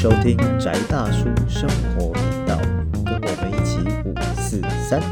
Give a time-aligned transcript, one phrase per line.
[0.00, 2.56] 收听宅大叔生活频道，
[3.04, 5.02] 跟我们一起五四三。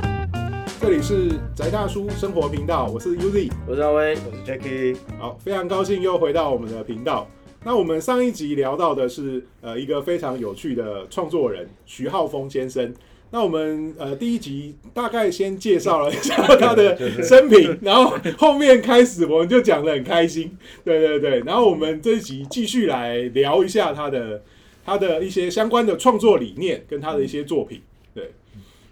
[0.81, 3.51] 这里是宅大叔生活频道，我是 Uzi。
[3.67, 7.29] 我是阿威，我是 Jackie，好，非常高兴又回到我们的频道。
[7.65, 12.95] 那我们上一集聊到的是呃一个非常有趣的创作人徐浩峰先生。
[13.33, 21.41] 那我们呃第一集大概先介绍了一下他的生平，然后后面开始我们就讲的很开心，对对对。
[21.41, 24.41] 然后我们这一集继续来聊一下他的
[24.87, 27.83] 他的一些相关的创作理念跟他的一些作品。
[28.15, 28.31] 对，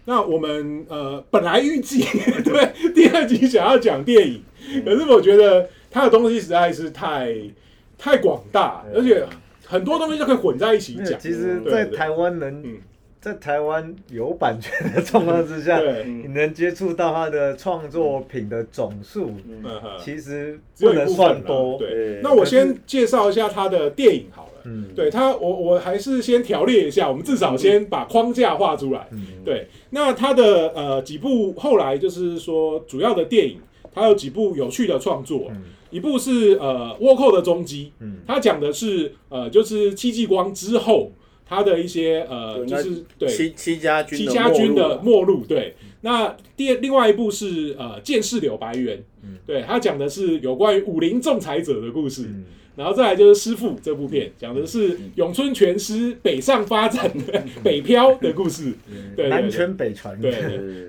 [0.03, 2.03] 那我们呃本来预计
[2.43, 4.43] 对第二集想要讲电影，
[4.83, 7.33] 可是我觉得他的东西实在是太
[7.97, 9.25] 太广大，而且
[9.65, 11.17] 很多东西都可以混在一起讲。
[11.17, 12.77] 其实，在台湾能嗯
[13.25, 16.03] 在台湾有版权的状况之下， 对。
[16.05, 19.63] 你能接触到他的创作品的总数，嗯。
[19.63, 19.81] 哼。
[19.99, 21.75] 其实不能算多。
[21.79, 24.61] 对，那我先介绍一下他的电影好了。
[24.65, 29.07] 嗯，对他，我我还是先条列一下，我们至少先把框架画出来。
[29.11, 29.25] 嗯。
[29.43, 33.57] 对，那他的呃几部后来就是说主要的电影，
[33.91, 35.63] 他有几部有趣的创作，嗯。
[35.89, 38.17] 一部是呃倭寇的踪迹，嗯。
[38.27, 41.11] 他讲的是呃就是戚继光之后
[41.47, 45.75] 他的一些呃就是对七七家军戚家军的没落末路，对。
[46.01, 52.23] 那第另外一部是呃《剑士柳白猿》，嗯对他讲的是有关于武林仲裁者的故事。
[52.23, 58.73] 嗯然后再来就是《师傅》这部片，讲的是咏春拳师北上发展的 北漂的故事。
[59.15, 60.19] 对对南拳北传。
[60.19, 60.33] 对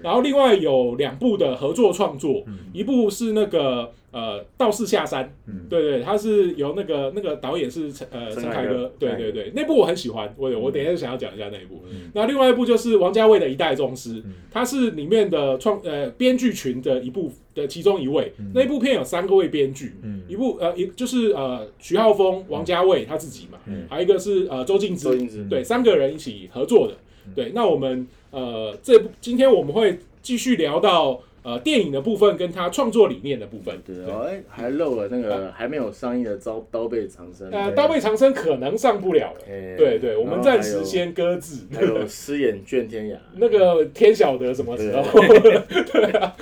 [0.03, 11.83] 然后另外有两部的合作创作，嗯一部是那个呃《道士下山》，嗯对对，他是由那个那个导演是陈呃陈凯歌对对对，那部我很喜欢，我我等一下想要讲一下那一部。
[11.91, 18.33] 嗯那另外一部就是王家卫的《一代宗师》嗯，他是里面的创呃编剧群的一部的其中一位。
[18.55, 26.95] 那一部片有三个位编剧，嗯一部呃一就是呃徐浩峰、王家卫他自己嘛，嗯还有一个是呃周静之对，三个人一起合作的。
[27.35, 33.73] 对，那我们呃这部今天我们会继续聊到呃电影的部分跟他创作理念的部分。
[33.87, 39.41] 对哦，哎，还漏了那个还没有上映的《刀刀背长生》，呃，刀背长生可能上不了了。
[39.49, 41.65] 哎对对，我们暂时先搁置。
[41.73, 45.03] 还有狮眼卷天涯，那个天晓得什么时候？
[45.93, 46.37] 对啊，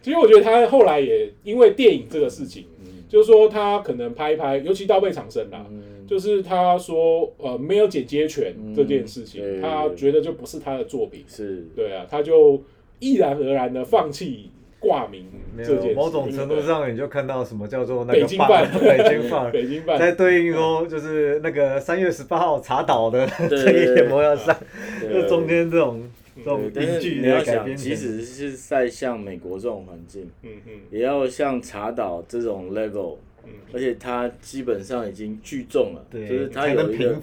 [0.00, 12.62] 其实我觉得他后来也因为电影这个事情，嗯就是说他可能拍一拍，尤其刀背长生啦，嗯就是他说呃没有剪接权嗯这件事情，对他觉得就不是他的作品，是对啊，他就
[12.98, 15.26] 毅然而然的放弃挂名
[15.56, 24.56] 没这件事，有某种程度上，你就看到什么叫做那个北京办 北京范， 北京办在对应说就是那个三月十八号查岛的对 这一联盟要上，
[25.00, 26.02] 对就中间这种
[26.44, 30.72] 对但是影剧你要想，即使是在像美国这种环境，嗯嗯。
[30.90, 33.50] 也要像茶岛这种 level，嗯。
[33.72, 37.14] 而且它基本上已经聚众了，对，就是它有一个。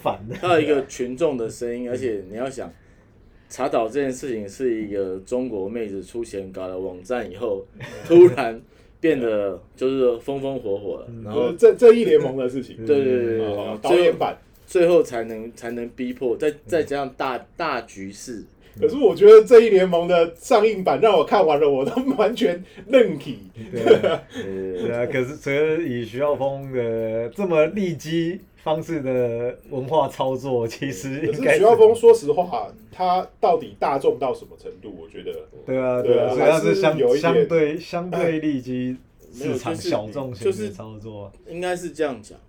[0.41, 2.69] 它有一个群众的声音，而且你要想，
[3.53, 7.63] 查岛这件事情是一个中国妹子出钱搞了网站以后，
[8.07, 8.59] 突然
[8.99, 14.35] 变得就是风风火火了，然后就是这这一联盟的事情， 对对对对哦对，导演版。
[14.65, 18.43] 最后才能才能逼迫，再再加上大大局势，
[18.81, 23.37] 可是我觉得这一联盟的上映版让我看完了，我都完全愣体。
[23.71, 25.05] 对。
[25.11, 34.95] 可是随着以徐浩峰的这么利基方式的文化操作，其实徐浩峰，说实话，他到底大众到什么程度？
[35.01, 35.33] 我觉得，
[35.65, 38.95] 对啊对啊对啊，所以它还是是相相对相对利基
[39.33, 41.31] 市场就是小众型就是的操作。
[41.47, 42.39] 应该是这样讲。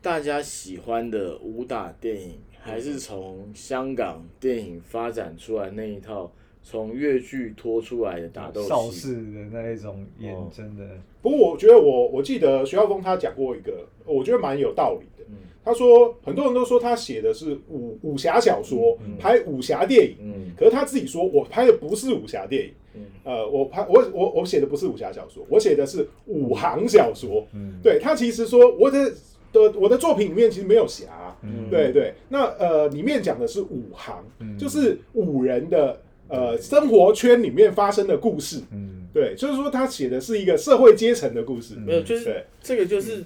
[0.00, 6.30] 大家喜欢的武打电影，还是从香港电影发展出来那一套，
[6.64, 8.68] 从越剧拖出来的打斗戏。
[8.68, 10.82] 邵氏的那一种演哦真的，
[11.20, 15.24] 不过我觉得我我记得徐浩峰他讲过一个，我觉得蛮有道理的。
[15.28, 15.36] 嗯。
[15.62, 19.16] 他说很多人都说他写的是武武侠小说，嗯。
[19.18, 20.52] 拍武侠电影，嗯。
[20.56, 22.72] 可是他自己说我拍的不是武侠电影。
[22.94, 23.02] 嗯。
[23.24, 27.46] 呃，我拍我我我写的不是武侠小说，我写的是武行小说。
[27.52, 29.12] 嗯，对他其实说我的
[29.52, 31.68] 的我的作品里面其实没有侠，嗯。
[31.70, 34.56] 对对，那呃里面讲的是武行，嗯。
[34.58, 36.00] 就是武人的
[36.34, 39.08] 呃生活圈里面发生的故事，嗯。
[39.14, 43.22] 对，就是说他写的是一个社会阶层的故事，没有，就是，这个就是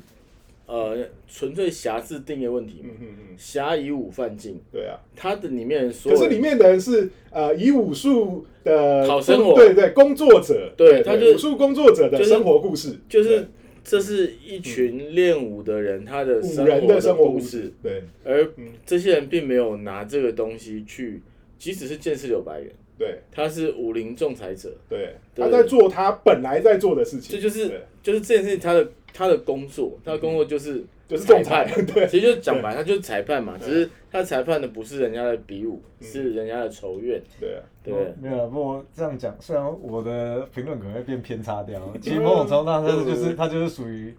[0.67, 2.91] 呃纯粹侠字定义问题嘛。
[3.01, 3.07] 嗯。
[3.09, 5.01] 嗯嗯，侠以武犯禁，对啊。
[5.17, 9.55] 他的里面所有可是里面的人是呃以武术的讨生活。
[9.55, 13.49] 对对工作者，对他就武术工作者的生活故事，就是
[13.83, 18.03] 这是一群练武的人他的对生武人的生活故故事，，对。
[18.25, 18.73] 而嗯。
[18.85, 21.23] 这些人并没有拿这个东西去，
[21.59, 23.21] 即使是剑士柳白猿，对。
[23.31, 25.45] 他是武林仲裁者，对，对。
[25.45, 31.65] 他在做他本来在做的事情，这就是就是这件事情他的他的工作，他的工作就是就是裁仲裁。
[31.65, 32.06] 判， 对。
[32.06, 37.95] 其实就是讲白，他就是裁判嘛，只是他裁判的不是人家的比武，是人家的仇怨，对啊，对？
[38.21, 44.15] 没有，不过这样讲，虽然我的评论可能会变偏差掉，其实 某种程度上，它就是他就是属于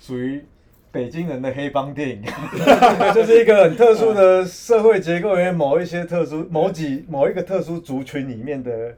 [0.00, 0.44] 属于
[0.92, 2.22] 北京人的黑帮电影，
[3.14, 8.94] 就是一个很特殊的社会结构里面某一些特殊某几某一个特殊族群里面的，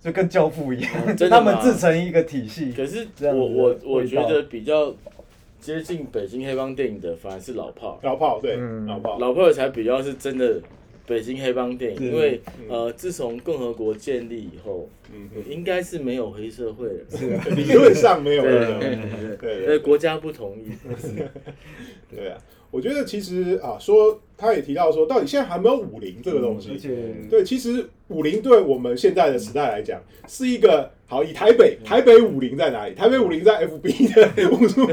[0.00, 0.90] 就跟教父一样，
[1.30, 2.72] 他们自成一个体系。
[2.72, 4.92] 可是我我我觉得比较
[5.60, 8.84] 接近北京黑帮电影的，反而是老炮，老炮对，嗯。
[8.86, 10.60] 老炮，老炮才比较是真的
[11.12, 17.04] 北京黑帮电影，因为嗯呃，自从共和国建立以后，嗯应该是没有黑社会了。
[17.20, 20.70] 嗯， 理论上没有对那种，对对对，对国家不同意。
[22.10, 22.38] 对啊，
[22.70, 31.22] 我觉得其实啊，说他也提到说，到底现在还没有武林这个东西，而且对，其实武林对我们现在的时代来讲，是一个好。
[31.22, 32.94] 以台北，台北武林在哪里？
[32.96, 34.84] 台北武林在 FB 的武术，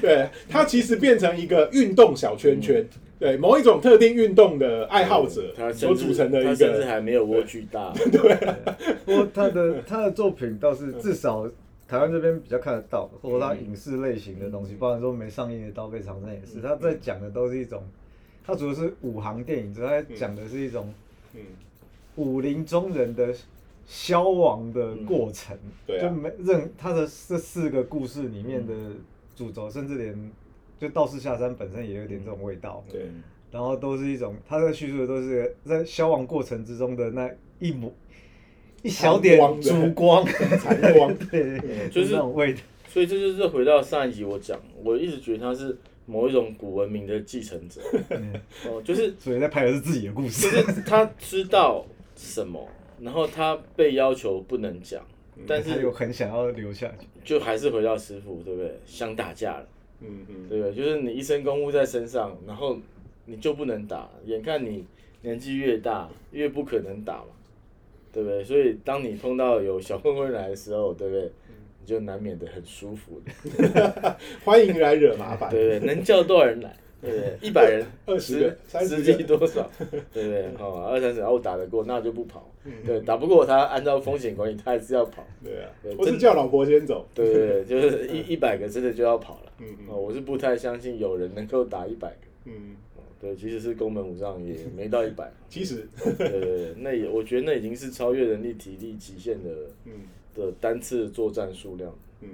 [0.00, 2.82] 对，它其实变成一个运动小圈圈，
[3.18, 7.92] 对，某一种特定运动的爱好者他所组成的一个甚至，还没有蜗居大。
[8.10, 8.54] 对
[9.04, 11.46] 不过他的他的作品倒是至少
[11.86, 17.82] 台湾这边比较看得到，或者他影视类型的东西，包括说没上映的《刀背长城》也是，他在讲的都是一种，
[18.50, 20.92] 他主要是武行电影之外，他讲的是一种
[21.34, 21.40] 嗯，
[22.16, 23.32] 武林中人的
[23.86, 25.56] 消亡的过程，
[25.86, 26.08] 对啊。
[26.08, 28.74] 就没任他的这四个故事里面的
[29.36, 30.32] 主轴，甚至连
[30.80, 33.02] 就道士下山本身也有点这种味道，对，
[33.52, 37.30] 然后都是一种他的叙述的都是在消亡过程之中的那
[37.60, 37.92] 一抹
[38.82, 40.24] 一小点烛光，
[40.58, 42.60] 残光， 对，就是那种味道。
[42.88, 47.80] 所以这就是回到上一集我讲，我一直觉得他是某一种古文明的继承者。
[48.66, 50.72] 哦，就是所以在拍的是自己的故事就事。
[50.74, 51.84] 是他知道
[52.16, 52.68] 什么，
[53.00, 55.04] 然后他被要求不能讲，
[55.46, 57.06] 但他是又很想要留下去。
[57.24, 58.72] 就还是回到师傅，对不对？
[58.86, 59.68] 想打架了，
[60.00, 60.74] 嗯嗯，对不对？
[60.74, 62.78] 就是你一身功夫在身上，然后
[63.26, 64.84] 你就不能打，眼看你
[65.22, 67.26] 年纪越大，越不可能打嘛，
[68.10, 68.42] 对不对？
[68.42, 71.30] 所以当你碰到有小混混来的时候，对不对？
[71.80, 75.94] 你就难免的很舒服的， 欢迎来惹麻烦，对不对？
[75.94, 76.76] 能叫多少人来？
[77.00, 77.38] 对不对？
[77.48, 79.68] 一百人、二十个三十几多少？
[80.12, 80.44] 对不对？
[80.58, 82.46] 哦，二三十，然后打得过，那就不跑。
[82.86, 85.26] 对，打不过他，按照风险管理，他还是要跑。
[85.42, 89.52] 对啊对，或是叫老婆先走，对对对，就是一一百个真的就要跑了。
[89.60, 92.16] 嗯嗯哦，我是不太相信有人能够打一百个。
[92.44, 95.32] 嗯，哦对，即使是宫本武藏也没到一百。
[95.48, 95.88] 其实，
[96.18, 99.48] 对对对，那也我觉得那已经是超越人力体力极限的
[99.86, 99.92] 嗯
[100.40, 101.94] 的单次作战数量。
[102.20, 102.28] 嗯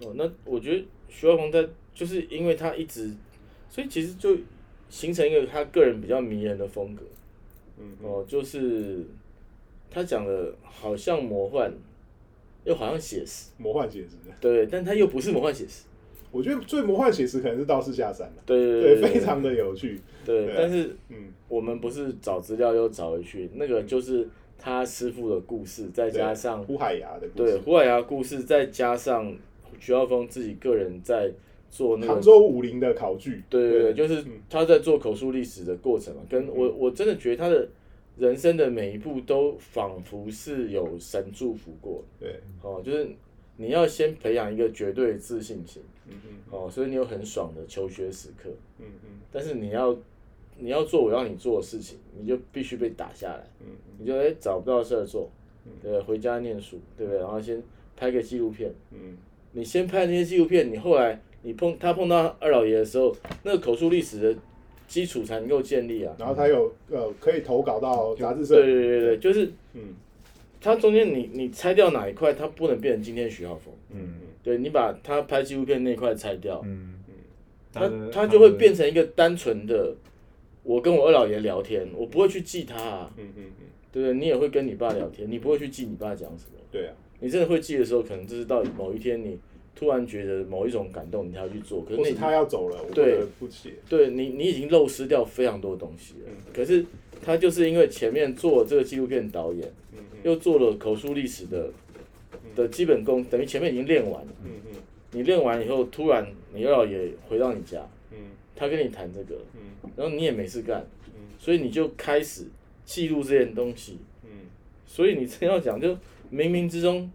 [0.00, 3.10] 哦，那我觉得徐浩峰在就是因为他一直，
[3.68, 4.36] 所以其实就
[4.88, 7.02] 形成一个他个人比较迷人的风格。
[7.80, 9.04] 嗯哦，就是
[9.90, 11.72] 他讲的好像魔幻，
[12.64, 15.84] 又好像写实，魔幻写实，对，但他又不是魔幻写实，
[16.30, 29.34] 我觉得最魔幻写实可能是道士下山了，对对对，对，非常的有趣，对但是嗯，我们不是找资料又找回去，那个就是他师傅的故事，再加上胡海牙的故事，对胡海牙故事，再加上
[29.78, 31.30] 徐浩峰自己个人在
[31.70, 34.32] 做那个杭州武林的考据，对对对，就是嗯。
[34.50, 37.68] 他在做口述历史的过程嘛，跟我我真的觉得他的
[38.16, 42.02] 人生的每一步都仿佛是有神祝福过。
[42.18, 43.08] 的对，哦，就是
[43.56, 45.82] 你要先培养一个绝对的自信心。
[46.10, 49.94] 嗯嗯哦，所以你有很爽的求学时刻，嗯嗯但是你要
[50.58, 53.66] 你要做我要你做的事情，你就必须被打下来，嗯
[53.98, 55.30] 你就哎、找不到事儿做，
[55.82, 56.00] 对不对？
[56.02, 57.20] 回家念书，对不对？
[57.20, 57.62] 然后先
[57.96, 59.16] 拍个纪录片，嗯。
[59.52, 64.40] 你先拍那些纪录片，你后来你碰他碰到二老爷的时候，那个口述历史的
[64.86, 66.14] 基础才能够建立啊。
[66.18, 69.94] 然后他有呃可以投稿到杂志社，对对对对，就是嗯
[70.60, 73.72] 他中间你你拆掉哪一块，他不能变成今天的徐浩峰。
[73.90, 74.26] 嗯嗯。
[74.42, 76.94] 对你把他拍纪录片那块拆掉，嗯，
[77.72, 79.94] 他他就会变成一个单纯的，
[80.68, 84.14] 我跟我二老爷聊天，我不会去记他啊，嗯嗯嗯，对不对？
[84.14, 86.60] 你也会跟你爸聊天，你不会去记你爸讲什么。
[86.70, 89.38] 对啊，你真的会记的时候，可能就是到某一天你
[89.74, 91.82] 突然觉得某一种感动，你才要去做。
[91.88, 96.26] 可是他要走了，我不对不写，对你，你已经漏失掉非常多东西了。
[96.26, 96.84] 嗯可是
[97.22, 99.72] 他就是因为前面做这个纪录片导演，
[100.22, 101.70] 又做了口述历史的
[102.54, 104.28] 的基本功，等于前面已经练完了。
[104.44, 104.76] 嗯嗯
[105.12, 107.80] 你练完以后，突然你二老爷回到你家，
[108.12, 108.18] 嗯
[108.58, 109.90] 他跟你谈这个，嗯。
[109.96, 111.22] 然后你也没事干，嗯。
[111.38, 112.46] 所以你就开始
[112.84, 113.98] 记录这件东西。
[114.24, 114.30] 嗯。
[114.84, 115.94] 所以你真要讲，就
[116.32, 117.08] 冥冥之中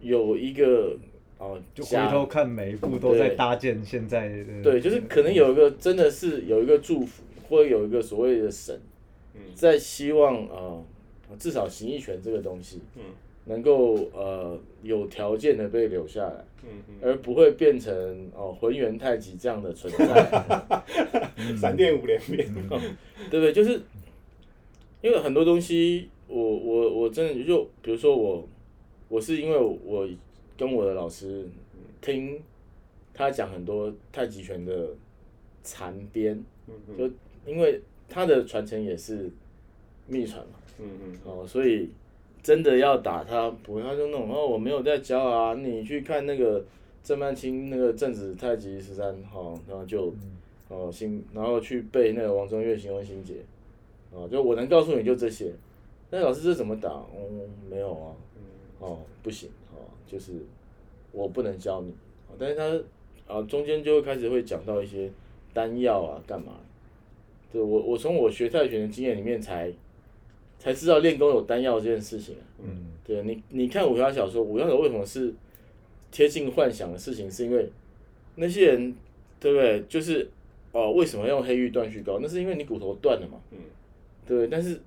[0.00, 0.96] 有一个
[1.38, 8.78] 哦，就回头看每一步都在搭建现在的对，就是可能有一个真的是有一个祝福，或者有一个所谓的神，
[9.34, 9.40] 嗯。
[9.54, 10.84] 在希望呃，
[11.38, 13.02] 至少形意拳这个东西，嗯
[13.44, 20.82] 能够呃有条件的被留下来，嗯嗯，而不会变成哦浑元太极这样的存在，
[21.60, 22.46] 闪电五连鞭，
[23.30, 23.52] 对不对？
[23.52, 23.80] 就是
[25.00, 28.46] 因为很多东西，我我我真的就比如说我
[29.08, 30.08] 我是因为我
[30.56, 31.44] 跟我的老师
[32.00, 32.40] 听
[33.12, 34.88] 他讲很多太极拳的
[35.64, 36.42] 残编，
[36.96, 37.10] 就
[37.44, 39.28] 因为他的传承也是
[40.06, 41.18] 秘传嘛，嗯嗯。
[41.24, 41.90] 哦，所以
[42.42, 46.64] 真的要打他，不会，他就那种哦，我没有在教啊，你去看那个
[47.02, 50.12] 郑曼青那个正子太极十三号，然后就
[50.68, 53.36] 哦心，然后去背那个王中岳行文心结，
[54.10, 55.52] 哦，就我能告诉你就这些，
[56.10, 56.88] 那老师这怎么打？
[56.90, 57.06] 哦，
[57.70, 58.16] 没有啊，
[58.80, 60.32] 哦，不行，哦，就是
[61.12, 61.90] 我不能教你，
[62.28, 65.08] 哦但是他啊中间就会开始会讲到一些
[65.52, 66.54] 丹药啊，干嘛？
[67.52, 69.70] 对我我从我学泰拳的经验里面才
[70.62, 72.62] 才知道练功有丹药这件事情、啊。
[72.62, 75.34] 嗯，对你，你看武侠小说，武侠小说为什么是
[76.12, 77.28] 贴近幻想的事情？
[77.28, 77.68] 是因为
[78.36, 78.94] 那些人，
[79.40, 79.82] 对不对？
[79.88, 80.30] 就是
[80.70, 82.20] 哦，为什么用黑玉断续膏？
[82.22, 83.58] 那是因为你骨头断了嘛，嗯
[84.24, 84.46] 对？
[84.46, 84.80] 但是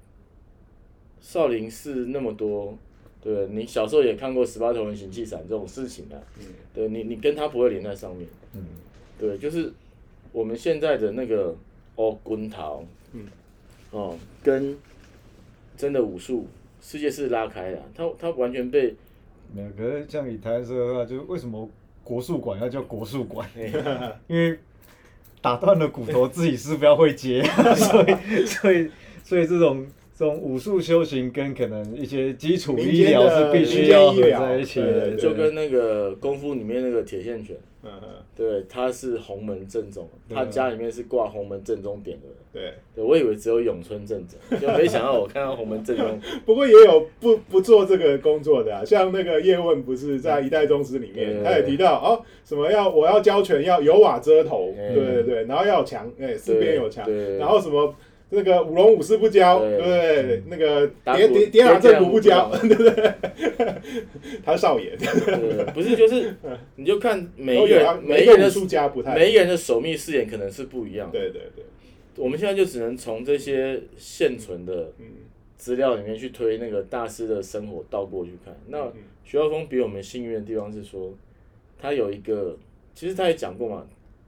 [1.19, 2.77] 少林寺那么多，
[3.21, 8.63] 对你小时候也看过十八铜人行气散这种事情啊，嗯对你，你跟他不会连在上面，嗯，
[9.19, 9.73] 对，就是
[10.31, 11.53] 我们现在的那个
[11.95, 13.27] 哦滚桃，嗯，
[13.91, 14.77] 哦，跟
[15.77, 16.47] 真的武术
[16.81, 18.95] 世界是拉开的，它它完全被
[19.53, 19.69] 没有。
[19.77, 21.69] 可是像以台湾社会的话，就是为什么
[22.03, 23.49] 国术馆要叫国术馆？
[23.57, 23.71] 哎
[24.27, 24.57] 因为
[25.41, 27.43] 打断了骨头，自己是不要会接，
[27.75, 28.89] 所以所以
[29.23, 29.85] 所以这种
[30.17, 35.15] 这种武术修行跟可能一些基础医疗是必须要合在一起的。
[35.15, 37.55] 就跟那个功夫里面那个铁线拳，
[37.85, 42.27] 嗯嗯，对，他是洪门正宗，他家里面是挂洪门正宗匾的。
[42.51, 42.73] 对。
[42.95, 46.19] 对，我以为只有永春正宗，就没想到我看到洪门正宗。
[46.45, 57.05] 不过也有不不做这个工作的、啊，像那个叶问不是在《一代宗师》里面，对他也提到哦，什么要我要教拳要有瓦遮头，嗯对对对，然后要有墙，哎，四边有墙，
[57.37, 57.93] 然后什么
[58.29, 60.43] 那个舞龙舞狮不教，对对不对？
[60.47, 63.13] 那个打鼓叠叠叠打正鼓不教，叠 对不对？
[64.43, 66.35] 他少爷，对，不是就是，
[66.75, 71.19] 你就看每一个每一个人的术家不太，每一个人的手秘誓言可能是不一样的。
[71.19, 71.63] 对对对，
[72.17, 75.05] 我们现在就只能从这些现存的嗯
[75.57, 78.55] 资料里面去推那个大师的生活倒过去看。
[78.67, 81.11] 那嗯徐浩峰比我们幸运的地方是说，
[81.79, 82.55] 他有一个，
[82.93, 83.85] 其实他也讲过嘛，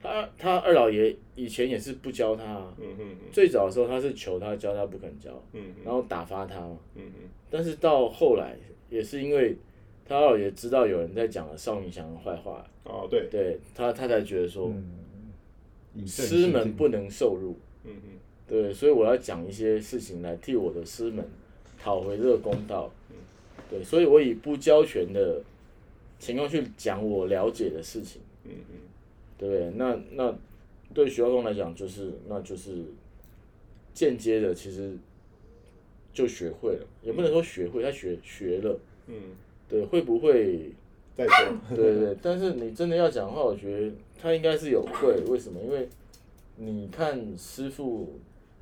[0.07, 3.15] 他他二老爷以前也是不教他、啊，嗯嗯。
[3.31, 6.77] 最早的时候他是求他教，他不肯教，嗯然后打发他嘛。
[6.95, 7.29] 嗯嗯。
[7.49, 8.55] 但是到后来
[8.89, 9.55] 也是因为
[10.05, 14.71] 他二老爷知道有人在讲了邵明祥的坏话，哦对，对他他才觉得说
[15.95, 17.57] 嗯，师门不能受辱。
[17.83, 18.19] 嗯嗯。
[18.47, 21.23] 对，所以我要讲一些事情来替我的师门
[21.77, 22.89] 讨回这个公道。
[23.69, 25.41] 对，所以我以不交权的
[26.19, 28.75] 情况去讲我了解的事情，嗯嗯
[29.37, 29.71] 对不对？
[29.75, 30.35] 那那
[30.93, 32.83] 对徐浩峰来讲，就是那就是
[33.93, 34.97] 间接的，其实
[36.13, 38.79] 就学会了，也不能说学会，他学学了。
[39.07, 39.15] 嗯，
[39.69, 40.71] 对，会不会？
[41.17, 43.91] 再说，对对对，但是你真的要讲的话，我觉得
[44.21, 45.59] 他应该是有会，为什么？
[45.59, 45.89] 因为
[46.57, 48.13] 你看师傅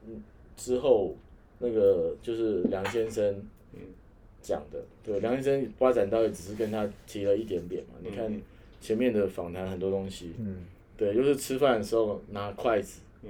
[0.08, 0.24] 嗯
[0.56, 1.14] 之后
[1.60, 3.82] 那个就是梁先生嗯
[4.42, 7.96] 讲的，对，梁先生发展到也只是跟他提了一点点嘛。
[8.02, 8.42] 你看嗯
[8.86, 10.58] 前面的访谈很多东西，嗯，
[10.96, 13.30] 对，就是吃饭的时候拿筷子，嗯，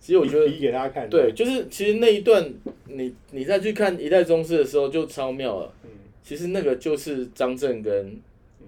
[0.00, 2.50] 其实我觉得比给大家看，对，，就是其实那一段
[2.86, 5.72] 你你再去看一代宗师的时候就超妙了。
[5.84, 5.90] 嗯。
[6.22, 8.06] 其实那个就是张震跟
[8.60, 8.66] 嗯。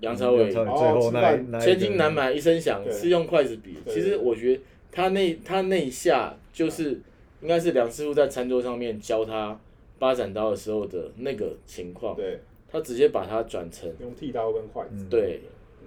[0.00, 3.74] 梁朝伟最后那千金难买一声响，是用筷子比。
[3.88, 7.00] 其实我觉得他那他那一下就是
[7.40, 9.58] 应该是梁师傅在餐桌上面教他
[9.98, 12.38] 八斩刀的时候的那个情况，对，
[12.70, 15.40] 他直接把它转成用剃刀跟筷子，嗯对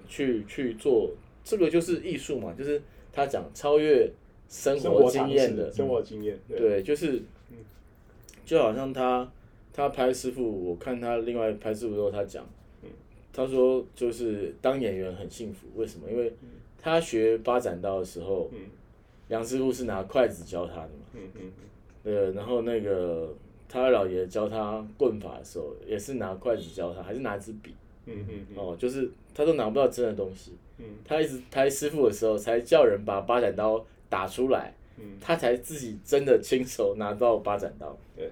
[0.09, 1.11] 去去做，
[1.43, 2.81] 这个就是艺术嘛，就是
[3.13, 4.11] 他讲超越
[4.49, 7.57] 生活经验的，，生活经验，对，就是嗯。
[8.43, 9.31] 就好像他
[9.71, 12.43] 他拍师傅，我看他另外拍师傅的时候，他讲，
[12.83, 12.89] 嗯
[13.31, 16.09] 他说就是当演员很幸福，为什么？
[16.11, 16.33] 因为
[16.81, 18.59] 他学八斩刀的时候，嗯。
[19.27, 21.51] 梁师傅是拿筷子教他的嘛，嗯嗯
[22.03, 23.31] 对，然后那个
[23.67, 27.75] 他老爷教他棍法的时候，也是拿筷子教他，还是拿支笔
[28.07, 28.57] 嗯嗯嗯。
[28.57, 30.85] 哦，就是他都拿不到真的东西，嗯。
[31.05, 37.97] 他一直拍师傅的时候，才叫人把八斩刀打出来，嗯，他才自己真的亲手拿到八斩刀。
[38.15, 38.29] 对。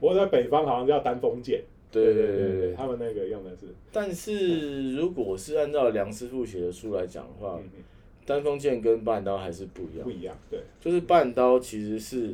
[0.00, 2.74] 不过在北方好像叫单锋剑，对对对对。
[2.74, 7.82] 他们那个用的是，但是如果是按照梁师傅写的书来讲的话，嗯嗯，
[8.24, 10.04] 丹锋剑跟八斩刀还是不一样。
[10.04, 10.10] 不。
[10.10, 12.32] 一样，对，就是八斩刀其实是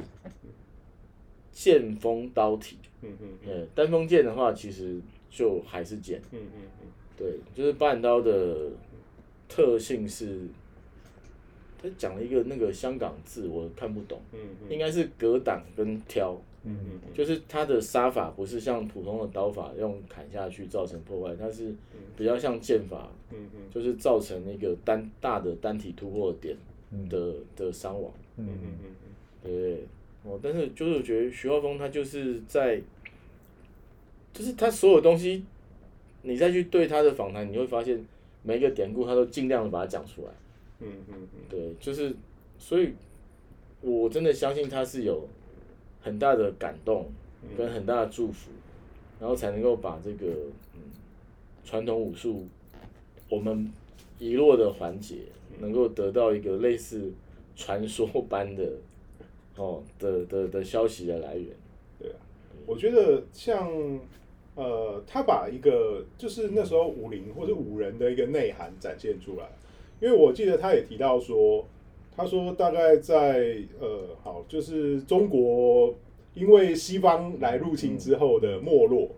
[1.51, 6.23] 剑锋刀体，嗯嗯嗯，单锋剑的话，其实就还是剑。
[6.31, 6.87] 嗯嗯嗯，
[7.17, 8.69] 对，就是八点刀的
[9.49, 10.41] 特性是，
[11.81, 14.73] 他讲了一个那个香港字，我看不懂，嗯嗯。
[14.73, 21.75] 应该是格挡跟挑，嗯嗯就是他的杀法不是像普通的刀法用砍下去造成破坏，它是
[22.17, 26.57] 比较像剑法，嗯嗯就是造成那个单大的单体突破点
[27.09, 28.91] 的的伤亡，嗯嗯嗯。
[29.43, 29.87] 对？
[30.25, 32.83] 哦，但是就是我觉得徐浩峰他就是在，
[34.33, 35.45] 就是他所有东西，
[36.27, 38.05] 你再去对他的访谈，你会发现
[38.43, 40.29] 每一个典故他都尽量的把它讲出来。
[40.81, 42.13] 嗯嗯嗯对，就是，
[42.59, 42.93] 所以
[43.81, 45.27] 我真的相信他是有
[46.03, 47.07] 很大的感动
[47.57, 48.51] 跟很大的祝福，
[49.21, 50.27] 然后才能够把这个
[50.75, 50.81] 嗯
[51.65, 52.45] 传统武术
[53.31, 53.73] 我们
[54.19, 55.21] 遗落的环节，
[55.61, 57.11] 能够得到一个类似
[57.55, 58.73] 传说般的
[59.57, 61.47] 哦的的的消息的来源。
[61.99, 62.17] 对啊，
[62.67, 63.71] 我觉得像
[64.57, 69.47] 呃，他把一个就是那时候武林或者武人的一个内涵展现出来，
[70.01, 71.65] 因为我记得他也提到说，
[72.17, 75.95] 他说大概在呃，好，就是中国
[76.35, 79.09] 因为西方来入侵之后的没落，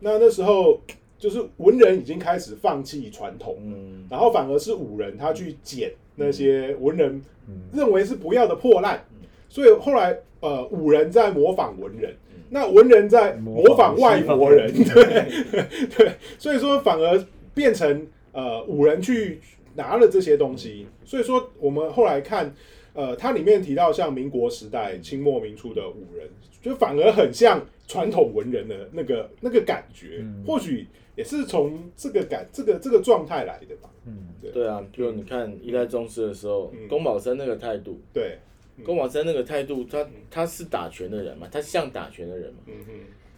[0.00, 0.78] 那那时候
[1.18, 7.62] 就是文人已经开始放弃传统，嗯，然后反而是武人他去捡那些文人嗯。
[7.72, 9.02] 认为是不要的破烂，
[9.48, 12.14] 所以后来呃武人在模仿文人，
[12.52, 15.04] 那文人在模仿外国人，对
[15.96, 19.40] 对，所以说反而变成呃武人去
[19.74, 22.54] 拿了这些东西，所以说我们后来看。
[22.94, 26.28] 呃，它里面提到像民国时代、清末民初的武人，
[26.60, 30.44] 就反而很像传统文人的那个那个感觉，嗯。
[30.46, 33.88] 或许也是从这个感这个这个状态来的吧。
[34.04, 34.28] 嗯。
[34.52, 38.36] 对啊，就你看一代宗师的时候嗯，宫保生那个态度，对，
[38.84, 42.60] 宫保生那个态度，他他是打拳的人嘛，他像打拳的人嘛。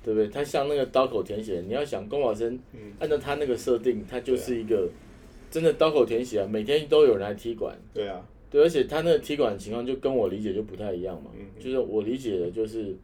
[0.04, 0.28] 对不对？
[0.28, 4.86] 他像那个刀口舔血，你要想宫保生嗯，按照他那个设定，他就是一个
[5.50, 12.94] 真的刀口舔血啊，每天都有人来踢馆，对啊，对，而且他那个踢馆的情况就跟我理解就不太一样嘛，就是我理解的就是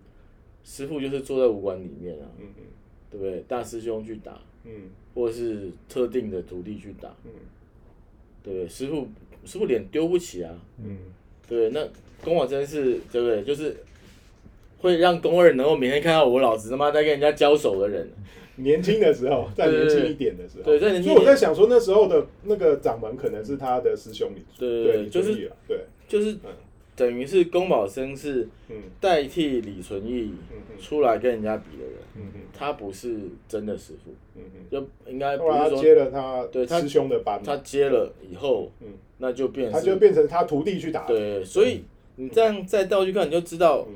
[0.62, 2.28] 师傅就是坐在武馆里面啊，
[3.10, 3.42] 对不对？
[3.48, 4.90] 大师兄去打，嗯。
[5.14, 7.30] 或者是特定的徒弟去打，嗯。
[8.42, 8.68] 对不对？
[8.68, 9.08] 师傅
[9.46, 10.98] 师傅脸丢不起啊，嗯，
[11.50, 11.82] 对不对？
[11.82, 11.86] 那
[12.24, 13.42] 公我真是对不对？
[13.42, 13.76] 就是
[14.78, 18.08] 会让宫二能够每天看到我老子他妈在跟人家交手的人，
[18.56, 25.34] 年轻的时候，在年轻一点的时候，对在年轻所以我在想说，那时候的那个掌门可能是他的师兄对，对对，李就是
[25.66, 26.38] 对，就是嗯
[27.00, 28.76] 等于是宫保生是嗯。
[29.00, 30.34] 代替李存义
[30.78, 33.16] 出来跟人家比的人，他不是
[33.48, 34.12] 真的师傅，
[34.70, 38.88] 就应该不后来他接了他对他师兄的班嘛，他接了以后，嗯。
[39.22, 41.84] 那就变他就变成他徒弟去打，对，所以
[42.16, 43.94] 你这样再倒去看，你就知道嗯。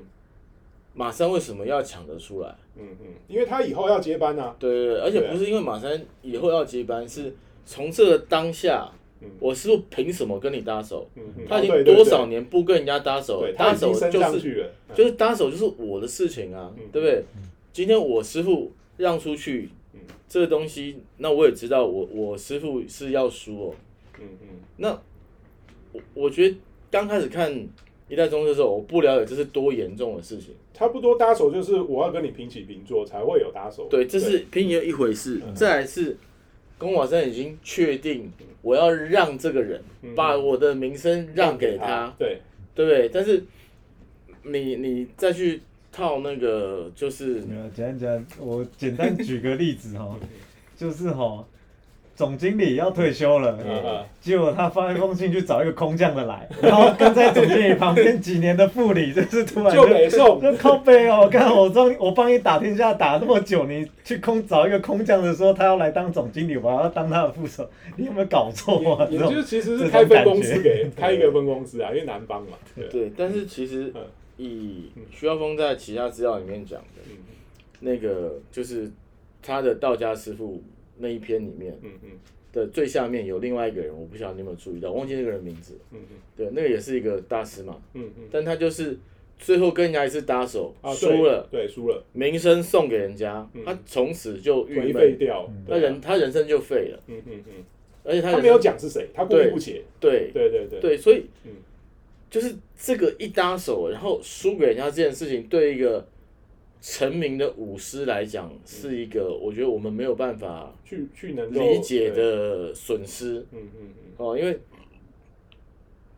[0.94, 2.54] 马三为什么要抢得出来。
[2.76, 7.34] 嗯嗯，因为他以后要接班啊，对对对，而且不是因为马三以后要接班，是
[7.66, 8.90] 从这个当下
[9.24, 11.08] 嗯，我师傅凭什么跟你搭手？
[11.14, 17.24] 嗯嗯，他已经多少年不跟人家搭手搭手就是就是搭手就是我的事情啊嗯，对不对？
[17.72, 20.00] 今天我师傅让出去嗯。
[20.28, 23.74] 这个东西，那我也知道我我师傅是要输哦。
[24.20, 24.48] 嗯嗯。
[24.78, 24.90] 那
[25.92, 26.56] 我我觉得
[26.90, 27.52] 刚开始看
[28.08, 30.54] 一代宗师的时候，我不了解这是多严重的事情。
[30.72, 35.40] 差不多搭手就是我要跟你平起平坐才会有搭手，对，这是拼赢一回事。
[35.46, 35.54] 嗯。
[35.54, 36.16] 再来是
[36.78, 38.30] 宫保山已经确定
[38.62, 42.40] 我要让这个人嗯把我的名声让给他，对，
[42.74, 43.08] 对不对？
[43.08, 43.44] 但是
[44.42, 50.18] 你你再去套那个就是没有简单讲，我简单举个例子哈，
[50.76, 51.46] 就是哈，
[52.14, 54.04] 总经理要退休了，嗯。
[54.20, 69.06] 结果他发一封信去找一个空降的来，然后跟在总经理旁边几年的副理，就是突然就北宋就靠背哦， 看我帮我帮你打天下打那么久，你去空找一个空降的说他要来当总经理，我还要当他的副手，你有没有搞错啊？
[69.10, 74.02] 也这种就是其实是开分公司给开一个分公司啊，因为南方嘛，对，对，但是其实嗯。
[74.36, 77.16] 以徐耀峰在其他资料里面讲的嗯。
[77.78, 78.90] 那个，就是
[79.40, 80.60] 他的道家师傅
[80.98, 82.10] 那一篇里面嗯嗯。
[82.52, 85.78] 的最下面有另外一个人，我不晓得你有没有注意到，我忘记那个人名字。
[85.92, 85.98] 嗯。
[86.10, 86.16] 嗯。
[86.36, 88.98] 对，那个也是一个大师嘛，嗯嗯，但他就是
[89.38, 93.62] 最后跟人家一次搭手，啊输了，对，输了，名声送给人家，嗯。
[93.64, 97.64] 他从此就郁颓废，掉，他人他人生就废了，嗯嗯嗯，
[98.04, 100.50] 而且他没有讲是谁，他故意对不写，对对。
[100.50, 101.50] 对对，对，所以嗯。
[102.30, 106.04] 就是这个一搭手，然后输给人家这件事情，对一个
[106.86, 113.38] 成名的舞狮来讲，是一个我觉得我们没有办法去去能够理解，的损失。
[113.52, 114.60] 嗯嗯嗯，哦，因为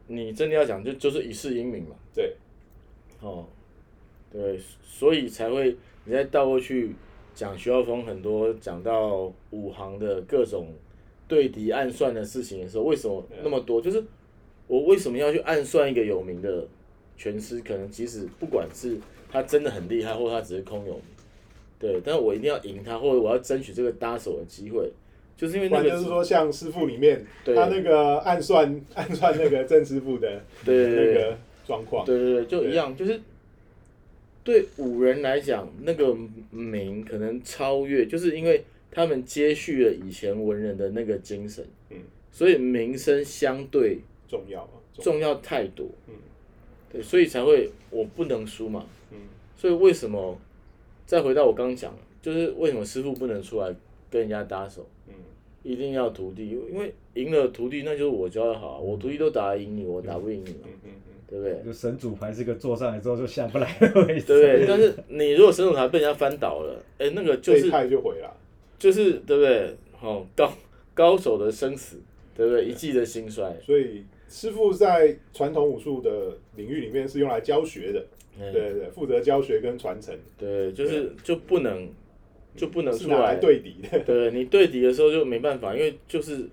[0.08, 2.34] 你真的要讲，就就是一世英名嘛，对，
[3.20, 3.46] 哦，
[4.32, 6.96] 对，所以才会你再倒过去
[7.32, 10.74] 讲徐浩峰很多讲到武行的各种
[11.28, 13.80] 对敌暗算的事情的时候，为什么那么多？
[13.80, 14.02] 就是
[14.66, 16.66] 我为什么要去暗算一个有名的
[17.16, 17.60] 拳师？
[17.60, 18.98] 可能即使不管是
[19.36, 21.02] 他真的很厉害，或者他只是空有名，
[21.78, 24.90] 对，但是我一定要赢他，或者我要争取这个搭手的机会，
[25.36, 27.54] 就是因为不那个就是说，像师傅里面，对。
[27.54, 33.20] 他那个暗算 暗算那个郑师傅的那个状况，对对对，就一样，就是
[34.42, 36.16] 对武人来讲，那个
[36.50, 41.98] 名可能超越，就是因为他们接续了以前文人的那个精神，嗯，
[42.32, 46.14] 所以名声相对重要啊，重要太多，嗯
[46.92, 49.18] 对，所以才会我不能输嘛，嗯
[49.56, 50.38] 所以为什么
[51.06, 53.74] 再回到我刚刚讲的，就是为什么师傅不能出来
[54.10, 55.14] 跟人家搭手，嗯
[55.62, 61.60] 一定要徒弟，因为赢了徒弟，那就是我教的好啊，我徒弟都打得赢你，我打不赢你嘛，嗯嗯嗯，对不对？
[61.64, 64.66] 就神主牌是个坐上来之后就下不来的位置，对不对？
[64.68, 68.36] 但是你如果神主牌被人家翻倒了，哎，那个就是就毁了，
[68.78, 69.74] 就是对不对？
[70.00, 70.52] 哦，高
[70.94, 71.96] 高手的生死，
[72.36, 72.66] 对不对？
[72.66, 78.06] 一季的兴衰，所以师傅在传统武术的领域里面是用来教学的，
[78.40, 78.52] 哎。
[78.52, 81.88] 对对对，负责教学跟传承，对，就是就不能
[82.56, 83.18] 就不能出来。
[83.18, 86.48] 来，对敌的， 对你对敌的时候就没办法，因为就是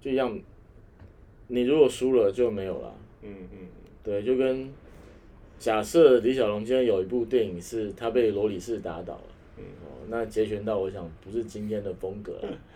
[0.00, 0.38] 就一样，
[1.48, 3.58] 你如果输了就没有了，嗯嗯
[4.04, 4.68] 对，就跟
[5.58, 9.22] 假设李小龙今天有一部电影是他被罗里士打倒了，
[9.58, 9.64] 嗯。
[9.64, 12.40] 哦，那截拳道我想不是今天的风格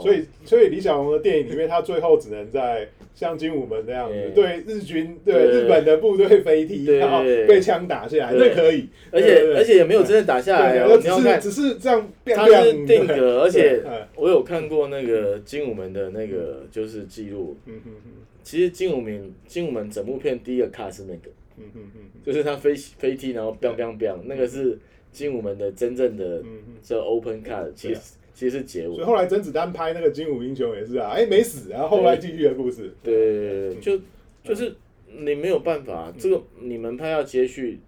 [0.00, 4.62] 所以，所以李小龙的电影里面，他最后只能在像精武门那样子对。
[4.62, 5.46] 对日军、对对。
[5.62, 8.48] 日本的部队飞踢，然后被枪打下来，对。
[8.48, 8.88] 那可以。
[9.10, 13.82] 而且而且也没有真的打下来只你要看是只是这样变他亮是定格， 而且
[14.16, 17.56] 我有看过那个精武门的那个就是记录。
[17.66, 18.12] 嗯嗯嗯。
[18.42, 22.00] 其实精武门精武门整部片第一个 cut 是那个，嗯嗯嗯。
[22.24, 24.78] 就是他飞飞踢然后 biang biang biang，那个是
[25.12, 26.42] 精武门的真正的。
[26.86, 28.00] 这 open cut，其实
[28.34, 29.06] 其实是结尾所以。
[29.06, 32.92] 后来甄子丹拍那个《精武英雄》也是啊，哎没死，然后后来继续的故事。
[33.02, 34.00] 对对对对，就
[34.42, 34.74] 就是
[35.06, 37.78] 你没有办法，这个你们拍要接续，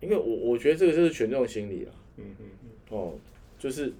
[0.00, 1.90] 因为我我觉得这个就是群众心理啊。
[2.18, 3.14] 嗯嗯嗯哦，
[3.58, 3.92] 就是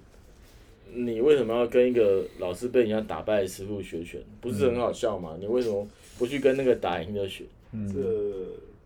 [0.93, 4.21] 你为什么要跟一个老是被人家打败的师傅学拳？
[4.41, 5.37] 不是很好笑吗？
[5.39, 7.43] 你为什么不去跟那个打赢的学？
[7.71, 7.87] 嗯，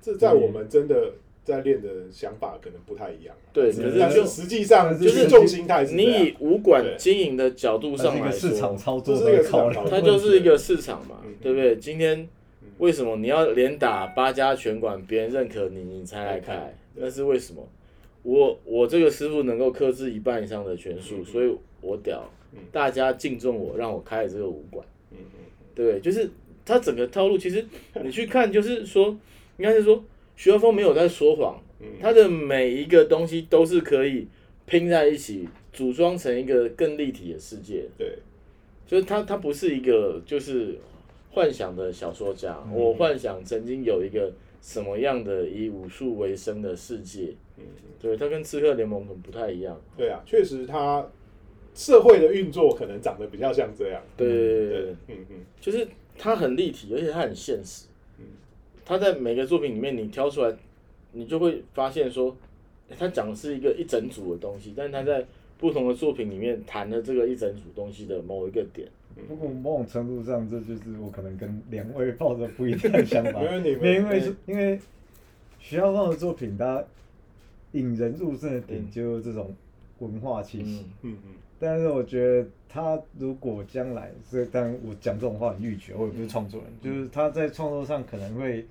[0.02, 3.52] 这这在我们真的在练的想法可能不太一样啊。
[3.54, 11.76] 对，可是就但是实际上就是重心态是你以武馆经营的角度上来一个市场说，操作这是一个的考量它就是一个市场嘛嗯，对不对？
[11.78, 12.28] 今天
[12.78, 16.76] 为什么你要连打八家拳馆，别人认可你，你才来开？
[16.96, 17.68] 那是为什么？
[18.24, 24.86] 我我这个师傅能够克制一半以上的拳术，所以我屌嗯，大家敬重我，让我开了这个武馆。
[25.12, 25.40] 嗯嗯
[25.76, 26.30] 对，就是
[26.64, 27.66] 他整个套路，其实
[28.02, 29.08] 你去看，就是说，
[29.58, 30.02] 应该是说，
[30.36, 34.28] 徐浩峰没有在说谎，嗯他的每一个东西都是可以
[34.66, 37.86] 拼在一起，组装成一个更立体的世界。
[37.98, 38.18] 对，
[38.88, 40.78] 就是他，他不是一个就是
[41.32, 42.58] 幻想的小说家。
[42.74, 47.64] 我幻想曾经有一个什么样的以武术为生的世界，嗯
[48.00, 49.80] 对他跟刺客联盟可能不太一样。
[49.96, 51.08] 对啊，确实他
[51.74, 54.02] 社会的运作可能长得比较像这样。
[54.18, 57.88] 对对对，，嗯嗯就是他很立体，而且他很现实。
[58.86, 60.54] 他在每个作品里面，你挑出来，
[61.12, 62.36] 你就会发现说，
[62.90, 65.26] 诶他讲的是一个一整组的东西，但是他在
[65.58, 68.88] 不同的作品里面谈了这个一整组东西的某一个点。
[69.28, 73.42] 不过某种程度上，这就是我可能跟两位抱着不一样的想法。
[73.62, 74.80] 因为是因为
[75.60, 76.84] 徐浩峰的作品，他
[77.74, 79.56] 引人入胜的点嗯就是这种
[80.00, 80.86] 文化气息。
[81.04, 88.66] 嗯，嗯嗯但是我觉得他如果将来，这当然我讲这种话很欲绝，我也不是创作人，就是他在创作上可能会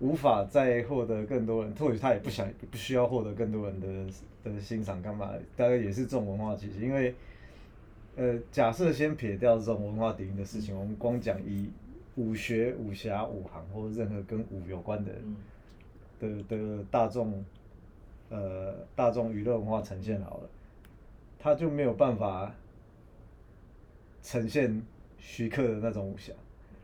[0.00, 5.30] 无法再获得更多人，或许他也不想不需要获得更多人的的欣赏，干嘛？
[5.56, 7.14] 大概也是这种文化气息，因为
[8.16, 11.70] 呃，假设先撇掉这种文化底蕴的事情，我们光讲以
[12.16, 15.36] 武学、武侠、武行或者任何跟武有关的嗯
[16.18, 17.44] 的的大众
[18.30, 20.48] 呃大众娱乐文化呈现好了，
[21.42, 22.54] 他就没有办法
[24.22, 24.80] 呈现
[25.18, 26.32] 徐克的那种武侠，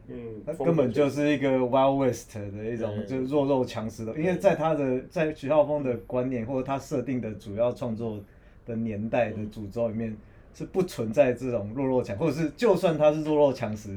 [0.09, 3.07] 嗯，他根本就是一个 Wild West 的一种嗯。
[3.07, 8.19] 就是弱肉强食的，因为在他的在徐浩峰的观念或者他设定的主要创作
[8.64, 10.16] 的年代的主轴里面
[10.55, 13.97] 是不存在这种弱肉强，或者是就算他是弱肉强食。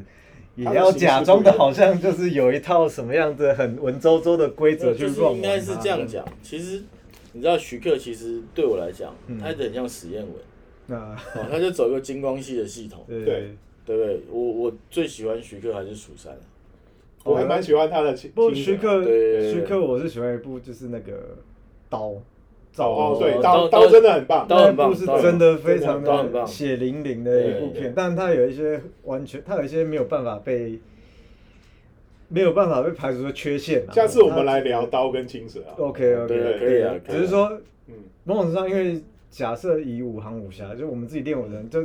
[0.55, 6.27] 也要假装的好像就是有一套什么样的很文绉绉的规则去就是乱应该是这样讲。
[6.43, 6.83] 其实
[7.31, 9.39] 你知道徐克其实对我来讲，嗯。
[9.39, 10.33] 他很像史艳文，
[10.89, 10.97] 那
[11.35, 14.21] 哦，他就走一个金光系的系统，对对对不对？
[14.31, 16.35] 我我最喜欢徐克还是蜀山，
[17.23, 18.13] 我还蛮喜欢他的。
[18.33, 21.37] 不过徐克，徐克我是喜欢一部就是那个
[21.89, 22.13] 刀，
[22.71, 30.79] 造哦，对，哦刀刀刀真的很棒，刀很棒那部是真的非常的血淋淋的一部片，但它有一些完全，它有一些没有办法被
[32.27, 33.91] 没有办法被排除的缺陷啊。
[33.91, 35.73] 下次我们来聊刀跟青蛇啊。
[35.77, 41.81] OK OK，对可以啊可以啊只是说嗯某种程度上，因为假设以武行武侠，就我们自己练武的人，就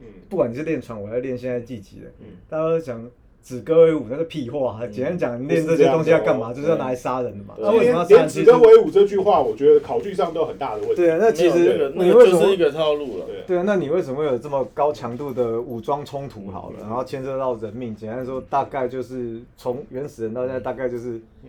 [0.00, 3.10] 嗯，不管你是练传，我在练现在技击的，嗯大家都讲
[3.42, 4.86] 指歌为武，那是屁话。
[4.88, 6.52] 简单讲，你练这些东西要干嘛？
[6.52, 7.54] 就是要拿来杀人的嘛。
[7.58, 8.28] 那为什么要杀连人？
[8.28, 10.96] 其实指歌为武这句话，我觉得考据上都有很大的问题。
[10.96, 13.26] 对啊，那其实你为什么个就是一个套路了。
[13.26, 16.50] 对，对啊，那你为什么会有这么高强度的武装冲突？
[16.50, 21.48] 好了，然后牵涉到人命，简单说，大概就是从原始人到现在，大概就是嗯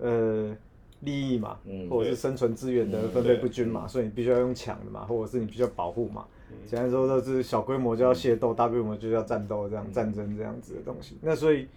[0.00, 0.56] 嗯呃
[1.00, 6.26] 利益嘛嗯，或者是生存资源的分配不均嘛，所以你必须要用抢的嘛，或者是你必须要保护嘛。
[6.66, 11.18] 简单说就是小规模就要械斗，大规模就要战斗，这样战争这样子的东西。
[11.20, 11.68] 那所以，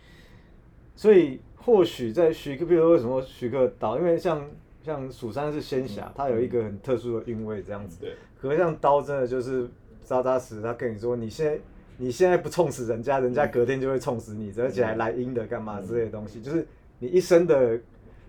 [0.96, 4.42] 所以或许在徐克，比如说为什么徐克导，因为像
[4.82, 8.00] 像蜀山是仙侠，它有一个很特殊的韵味这样子。
[8.00, 9.70] 对，可是像刀真的就是
[10.04, 11.60] 扎扎实，他跟你说，你现在
[11.98, 16.66] 你现在不冲死人家，人家隔天就会冲死你，而且还来阴的干嘛之类的东西，就是
[16.98, 17.78] 你一生的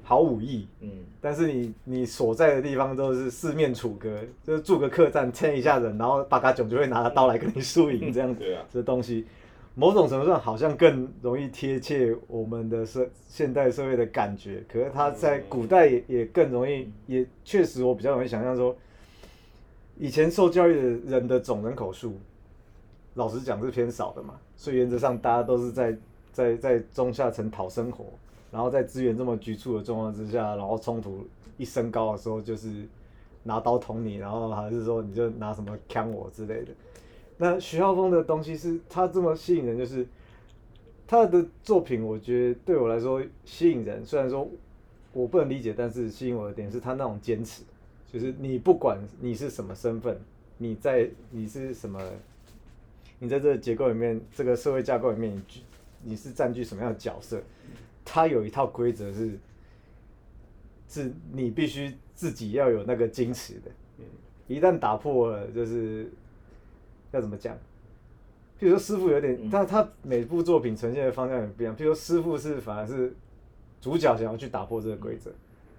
[0.02, 9.24] 好武艺，嗯，但是你你所在的地方都是四面楚歌，就是住个客栈牵一下人，然后八嘎囧就会拿着刀来跟你输赢 这样子对啊，这东西，
[9.74, 18.76] 某种程度上好像更容易贴切我们的社现代社会的感觉，可是它在古代也也更容易，也确实我比较容易想象说，
[19.96, 22.18] 以前受教育的人的总人口数，
[23.14, 25.96] 老实讲是偏少的嘛，所以原则上大家都是在
[26.32, 28.06] 在在中下层讨生活，
[28.52, 32.86] 然后在资源这么局促的状况之下，然后冲突一升高的时候，就是
[33.42, 36.72] 拿刀捅你，然后还是说你就拿什么枪我之类的。
[37.38, 40.06] 那徐浩峰的东西是他这么吸引人，就是
[41.06, 44.04] 他的作品，我觉得对我来说吸引人。
[44.04, 44.48] 虽然说
[45.12, 47.62] 我不能理解，但是吸引我的点是他那种坚持，
[48.12, 50.20] 就是你不管你是什么身份，
[50.58, 52.00] 你在你是什么，
[53.18, 55.42] 你在这个结构里面，这个社会架构里面，你
[56.04, 57.42] 你是占据什么样的角色，
[58.04, 59.38] 他有一套规则是，
[60.88, 63.70] 是你必须自己要有那个矜持的。
[64.48, 66.12] 一旦打破了，就是
[67.10, 67.54] 要怎么讲？
[68.58, 71.74] 譬如说师傅有点，但他每部作品呈现的方向也不一样。
[71.74, 73.14] 譬如说师傅是反而是
[73.80, 75.30] 主角想要去打破这个规则，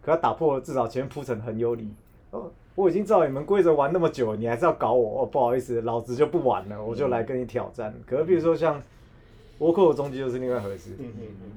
[0.02, 1.94] 可他打破了，至少前面铺陈很有理。
[2.32, 5.22] 哦，我已经照你们规则玩那么久了，你还是要搞我？
[5.22, 7.94] 哦，不好意思，老子就不玩了，我就来跟你挑战。
[8.06, 8.82] 可是比如说像
[9.60, 10.90] 倭寇的终极就是另外一回事。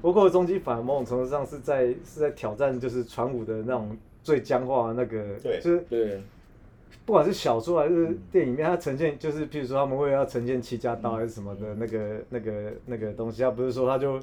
[0.03, 6.23] 倭寇的终极反而某种程度上是在是在挑战，就是传武的那种最僵化的那个，对就是对，
[7.05, 14.21] 不管是小说还是电影里面，它呈现就是，譬如说他们为了要呈现七家刀还是什么的那个、那个、那个东西，他不是说他就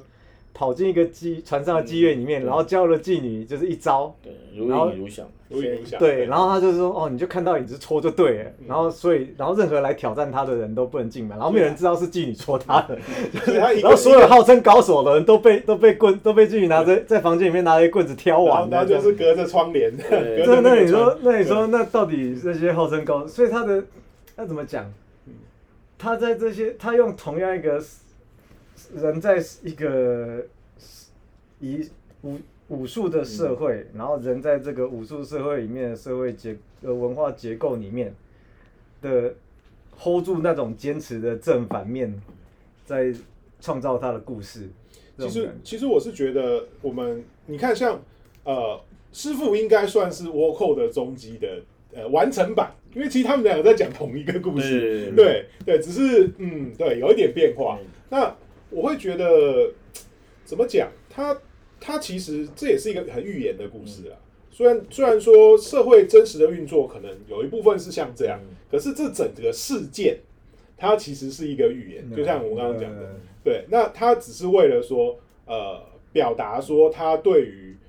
[0.54, 5.26] 跑进一个妓船上的妓院里面，嗯然后教了妓女就是一招，对，如然后影如响。
[5.50, 5.98] 如影如响。
[5.98, 12.96] 对，然后他就说哦，你就看到影子戳就对了，然后所以然后任何来挑战他的人都不能进门，然后没有人知道是妓女戳他的，
[13.82, 23.84] 然后所有号称高手的人都被都被棍都被妓女拿着在房间里面拿着棍子挑完，然后就是隔着窗帘，那你说，那你说，那到底这些号称高，所以他的
[24.36, 24.90] 那怎么讲？
[25.96, 27.80] 他在这些，他用同样一个
[28.94, 30.44] 人在一个
[31.60, 31.88] 以
[32.22, 38.14] 武武术的社会，然后人在这个武术社会里面的社会结呃文化结构里面
[39.02, 39.34] 的
[39.98, 42.14] hold 住那种坚持的正反面，
[42.84, 43.12] 在
[43.60, 44.68] 创造他的故事。
[45.18, 48.00] 其实其实我是觉得，我们你看像
[48.44, 48.80] 呃
[49.12, 51.62] 师傅应该算是倭寇的终极的
[51.94, 57.78] 呃完成版，因为其实他们两个在讲同一个故事，对对对，只是嗯对有一点变化。
[57.80, 58.36] 嗯那
[58.74, 59.72] 我会觉得
[60.44, 61.38] 怎么讲，它
[61.80, 64.18] 它其实这也是一个很预言的故事啊。
[64.50, 70.18] 虽然虽然说社会真实的运作可能有一部分是像这样，嗯可是这整个事件
[70.76, 73.00] 它其实是一个预言，就像我刚刚讲的。
[73.00, 75.78] 呃对，那它只是为了说，呃，
[76.14, 77.83] 表达说他对于呃，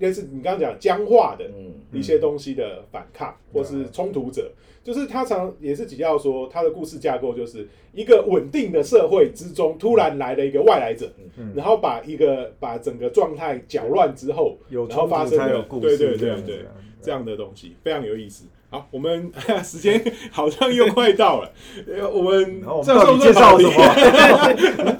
[0.00, 4.50] 应该是你刚刚讲僵化的嗯一些东西的反抗，或是冲突者，
[4.82, 18.46] 就是他常也是提到说，他的故事架构就是一个稳定的社会之中，突然来了一个外来者，嗯然后把一个把整个状态搅乱之后，然后发生了才有故对对对对啊这样的东西，非常有意思。
[18.70, 19.30] 好，我们
[19.64, 21.50] 时间好像又快到了，
[21.86, 23.72] 呃我们这们到底介绍什么？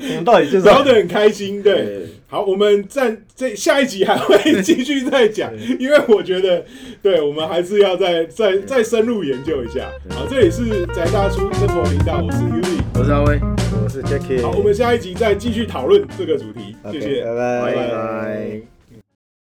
[0.00, 2.06] 我们到底介绍聊得很开心，对。
[2.26, 6.64] 好，我们在这下一集还会继续再讲，因为我觉得，
[7.02, 9.90] 对我们还是要再再再深入研究一下。
[10.10, 12.80] 好，这里是宅大叔生活频道，我是 Yuri，。
[12.94, 13.40] 我是阿威，
[13.82, 14.42] 我是 Jacky。
[14.42, 18.79] 好，我们下一集再继续讨论这个主题，谢谢，拜拜拜拜。